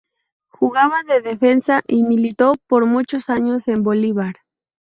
[0.47, 4.33] Jugaba de defensa y militó por muchos años en Bolívar.